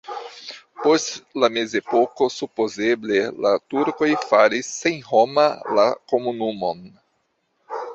[0.85, 5.49] Post la mezepoko supozeble la turkoj faris senhoma
[5.81, 6.87] la komunumon.